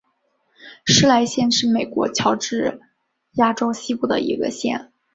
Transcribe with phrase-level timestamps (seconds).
[0.83, 2.79] 施莱县是美国乔治
[3.33, 4.89] 亚州西部的一个县。